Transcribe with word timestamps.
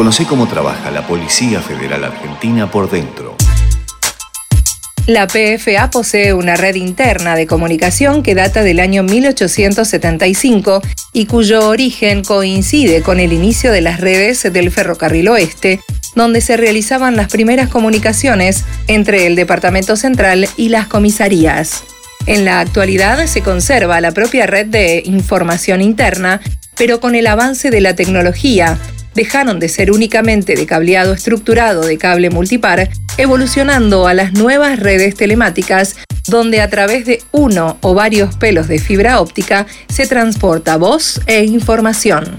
Conoce 0.00 0.24
cómo 0.24 0.48
trabaja 0.48 0.90
la 0.90 1.06
Policía 1.06 1.60
Federal 1.60 2.02
Argentina 2.04 2.70
por 2.70 2.90
dentro. 2.90 3.36
La 5.06 5.26
PFA 5.26 5.90
posee 5.90 6.32
una 6.32 6.56
red 6.56 6.76
interna 6.76 7.36
de 7.36 7.46
comunicación 7.46 8.22
que 8.22 8.34
data 8.34 8.62
del 8.62 8.80
año 8.80 9.02
1875 9.02 10.80
y 11.12 11.26
cuyo 11.26 11.68
origen 11.68 12.24
coincide 12.24 13.02
con 13.02 13.20
el 13.20 13.34
inicio 13.34 13.72
de 13.72 13.82
las 13.82 14.00
redes 14.00 14.50
del 14.50 14.70
Ferrocarril 14.70 15.28
Oeste, 15.28 15.80
donde 16.14 16.40
se 16.40 16.56
realizaban 16.56 17.14
las 17.14 17.28
primeras 17.28 17.68
comunicaciones 17.68 18.64
entre 18.86 19.26
el 19.26 19.36
Departamento 19.36 19.96
Central 19.96 20.48
y 20.56 20.70
las 20.70 20.86
comisarías. 20.86 21.84
En 22.24 22.46
la 22.46 22.60
actualidad 22.60 23.26
se 23.26 23.42
conserva 23.42 24.00
la 24.00 24.12
propia 24.12 24.46
red 24.46 24.64
de 24.64 25.02
información 25.04 25.82
interna, 25.82 26.40
pero 26.78 27.00
con 27.00 27.14
el 27.14 27.26
avance 27.26 27.70
de 27.70 27.82
la 27.82 27.94
tecnología, 27.94 28.78
dejaron 29.14 29.60
de 29.60 29.68
ser 29.68 29.90
únicamente 29.90 30.54
de 30.54 30.66
cableado 30.66 31.12
estructurado 31.12 31.82
de 31.82 31.98
cable 31.98 32.30
multipar, 32.30 32.90
evolucionando 33.16 34.06
a 34.06 34.14
las 34.14 34.32
nuevas 34.32 34.78
redes 34.78 35.14
telemáticas, 35.14 35.96
donde 36.26 36.60
a 36.60 36.70
través 36.70 37.06
de 37.06 37.22
uno 37.32 37.78
o 37.80 37.94
varios 37.94 38.36
pelos 38.36 38.68
de 38.68 38.78
fibra 38.78 39.20
óptica 39.20 39.66
se 39.88 40.06
transporta 40.06 40.76
voz 40.76 41.20
e 41.26 41.44
información. 41.44 42.38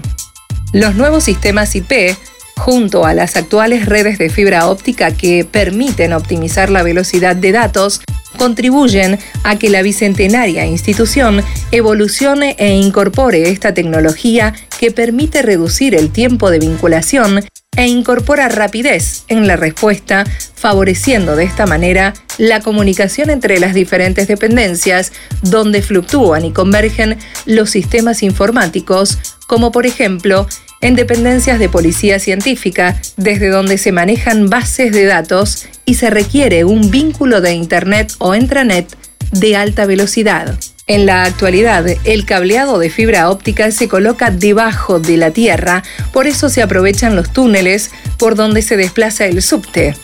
Los 0.72 0.94
nuevos 0.94 1.24
sistemas 1.24 1.76
IP 1.76 2.16
junto 2.62 3.04
a 3.04 3.12
las 3.12 3.34
actuales 3.36 3.86
redes 3.86 4.18
de 4.18 4.30
fibra 4.30 4.68
óptica 4.68 5.10
que 5.10 5.44
permiten 5.44 6.12
optimizar 6.12 6.70
la 6.70 6.84
velocidad 6.84 7.34
de 7.34 7.50
datos, 7.50 8.02
contribuyen 8.38 9.18
a 9.42 9.58
que 9.58 9.68
la 9.68 9.82
bicentenaria 9.82 10.64
institución 10.64 11.42
evolucione 11.72 12.54
e 12.60 12.70
incorpore 12.70 13.50
esta 13.50 13.74
tecnología 13.74 14.54
que 14.78 14.92
permite 14.92 15.42
reducir 15.42 15.96
el 15.96 16.10
tiempo 16.10 16.52
de 16.52 16.60
vinculación 16.60 17.44
e 17.76 17.86
incorpora 17.88 18.48
rapidez 18.48 19.24
en 19.26 19.48
la 19.48 19.56
respuesta, 19.56 20.24
favoreciendo 20.54 21.34
de 21.34 21.44
esta 21.44 21.66
manera 21.66 22.14
la 22.38 22.60
comunicación 22.60 23.30
entre 23.30 23.58
las 23.58 23.74
diferentes 23.74 24.28
dependencias 24.28 25.10
donde 25.42 25.82
fluctúan 25.82 26.44
y 26.44 26.52
convergen 26.52 27.18
los 27.44 27.70
sistemas 27.70 28.22
informáticos, 28.22 29.18
como 29.48 29.72
por 29.72 29.84
ejemplo 29.84 30.46
en 30.82 30.94
dependencias 30.96 31.58
de 31.58 31.70
policía 31.70 32.18
científica, 32.18 33.00
desde 33.16 33.48
donde 33.48 33.78
se 33.78 33.92
manejan 33.92 34.50
bases 34.50 34.92
de 34.92 35.06
datos 35.06 35.66
y 35.86 35.94
se 35.94 36.10
requiere 36.10 36.64
un 36.64 36.90
vínculo 36.90 37.40
de 37.40 37.54
Internet 37.54 38.12
o 38.18 38.34
intranet 38.34 38.94
de 39.30 39.56
alta 39.56 39.86
velocidad. 39.86 40.58
En 40.88 41.06
la 41.06 41.22
actualidad, 41.22 41.86
el 42.04 42.26
cableado 42.26 42.78
de 42.78 42.90
fibra 42.90 43.30
óptica 43.30 43.70
se 43.70 43.88
coloca 43.88 44.30
debajo 44.30 44.98
de 44.98 45.16
la 45.16 45.30
tierra, 45.30 45.84
por 46.12 46.26
eso 46.26 46.48
se 46.48 46.60
aprovechan 46.60 47.16
los 47.16 47.32
túneles 47.32 47.92
por 48.18 48.34
donde 48.34 48.62
se 48.62 48.76
desplaza 48.76 49.26
el 49.26 49.40
subte. 49.42 49.94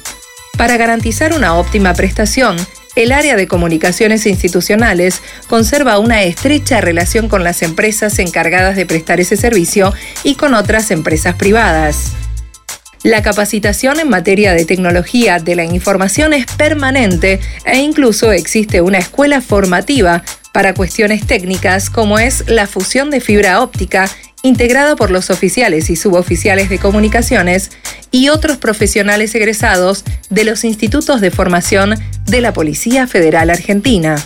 Para 0.56 0.76
garantizar 0.76 1.34
una 1.34 1.56
óptima 1.56 1.94
prestación, 1.94 2.56
el 2.98 3.12
área 3.12 3.36
de 3.36 3.46
comunicaciones 3.46 4.26
institucionales 4.26 5.22
conserva 5.48 6.00
una 6.00 6.24
estrecha 6.24 6.80
relación 6.80 7.28
con 7.28 7.44
las 7.44 7.62
empresas 7.62 8.18
encargadas 8.18 8.74
de 8.74 8.86
prestar 8.86 9.20
ese 9.20 9.36
servicio 9.36 9.94
y 10.24 10.34
con 10.34 10.52
otras 10.52 10.90
empresas 10.90 11.36
privadas. 11.36 12.14
La 13.04 13.22
capacitación 13.22 14.00
en 14.00 14.08
materia 14.08 14.52
de 14.52 14.64
tecnología 14.64 15.38
de 15.38 15.54
la 15.54 15.64
información 15.64 16.32
es 16.32 16.46
permanente 16.46 17.38
e 17.64 17.78
incluso 17.78 18.32
existe 18.32 18.80
una 18.80 18.98
escuela 18.98 19.40
formativa 19.40 20.24
para 20.52 20.74
cuestiones 20.74 21.24
técnicas 21.24 21.90
como 21.90 22.18
es 22.18 22.48
la 22.48 22.66
fusión 22.66 23.10
de 23.10 23.20
fibra 23.20 23.62
óptica 23.62 24.10
integrada 24.42 24.96
por 24.96 25.10
los 25.10 25.30
oficiales 25.30 25.90
y 25.90 25.96
suboficiales 25.96 26.68
de 26.68 26.78
comunicaciones 26.78 27.70
y 28.10 28.28
otros 28.28 28.56
profesionales 28.56 29.34
egresados 29.34 30.04
de 30.30 30.44
los 30.44 30.64
institutos 30.64 31.20
de 31.20 31.30
formación 31.30 31.94
de 32.26 32.40
la 32.40 32.52
Policía 32.52 33.06
Federal 33.06 33.50
Argentina. 33.50 34.16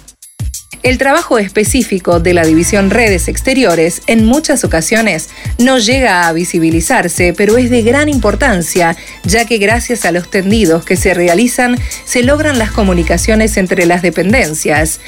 El 0.83 0.99
trabajo 0.99 1.39
específico 1.39 2.19
de 2.19 2.35
la 2.35 2.45
División 2.45 2.91
Redes 2.91 3.29
Exteriores 3.29 4.03
en 4.09 4.25
muchas 4.25 4.65
ocasiones 4.65 5.29
no 5.59 5.79
llega 5.79 6.27
a 6.27 6.33
visibilizarse, 6.33 7.35
pero 7.37 7.57
es 7.57 7.71
de 7.71 7.83
gran 7.83 8.09
importancia, 8.09 8.97
ya 9.23 9.45
que 9.45 9.59
gracias 9.59 10.05
a 10.05 10.11
los 10.11 10.29
tendidos 10.29 10.85
que 10.85 10.97
se 10.97 11.15
realizan 11.15 11.79
se 12.05 12.25
logran 12.25 12.59
las 12.59 12.73
comunicaciones 12.73 13.57
entre 13.59 13.87
las 13.87 14.03
dependencias, 14.03 14.99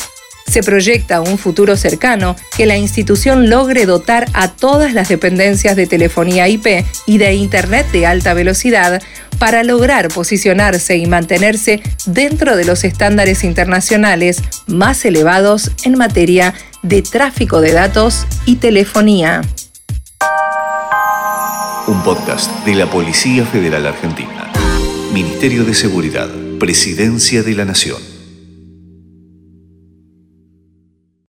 se 0.46 0.62
proyecta 0.62 1.20
un 1.20 1.38
futuro 1.38 1.76
cercano 1.76 2.36
que 2.56 2.66
la 2.66 2.76
institución 2.76 3.48
logre 3.50 3.86
dotar 3.86 4.28
a 4.32 4.52
todas 4.52 4.92
las 4.92 5.08
dependencias 5.08 5.76
de 5.76 5.86
telefonía 5.86 6.48
IP 6.48 6.84
y 7.06 7.18
de 7.18 7.34
Internet 7.34 7.86
de 7.92 8.06
alta 8.06 8.34
velocidad 8.34 9.02
para 9.38 9.64
lograr 9.64 10.08
posicionarse 10.08 10.96
y 10.96 11.06
mantenerse 11.06 11.82
dentro 12.06 12.56
de 12.56 12.64
los 12.64 12.84
estándares 12.84 13.44
internacionales 13.44 14.42
más 14.66 15.04
elevados 15.04 15.70
en 15.84 15.98
materia 15.98 16.54
de 16.82 17.02
tráfico 17.02 17.60
de 17.60 17.72
datos 17.72 18.26
y 18.46 18.56
telefonía. 18.56 19.42
Un 21.86 22.02
podcast 22.02 22.50
de 22.64 22.74
la 22.74 22.90
Policía 22.90 23.44
Federal 23.44 23.86
Argentina. 23.86 24.50
Ministerio 25.12 25.64
de 25.64 25.74
Seguridad, 25.74 26.30
Presidencia 26.58 27.42
de 27.42 27.54
la 27.54 27.64
Nación. 27.64 28.13